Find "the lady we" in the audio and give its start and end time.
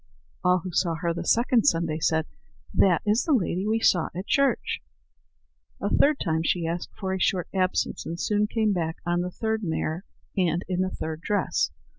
3.23-3.79